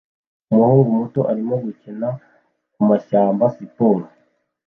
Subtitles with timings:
[0.51, 2.09] Umuhungu muto arimo gukina
[2.73, 4.03] kumashyamba-siporo